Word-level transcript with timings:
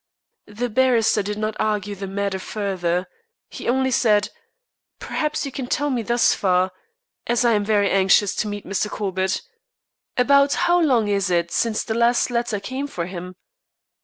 The 0.47 0.67
barrister 0.71 1.21
did 1.21 1.37
not 1.37 1.55
argue 1.59 1.93
the 1.93 2.07
matter 2.07 2.39
further. 2.39 3.05
He 3.51 3.69
only 3.69 3.91
said: 3.91 4.29
"Perhaps 4.97 5.45
you 5.45 5.51
can 5.51 5.67
tell 5.67 5.91
me 5.91 6.01
thus 6.01 6.33
far, 6.33 6.71
as 7.27 7.45
I 7.45 7.51
am 7.53 7.63
very 7.63 7.91
anxious 7.91 8.33
to 8.37 8.47
meet 8.47 8.65
Mr. 8.65 8.89
Corbett. 8.89 9.43
About 10.17 10.53
how 10.65 10.81
long 10.81 11.07
is 11.07 11.29
it 11.29 11.51
since 11.51 11.83
the 11.83 11.93
last 11.93 12.31
letter 12.31 12.59
came 12.59 12.87
for 12.87 13.05
him?" 13.05 13.35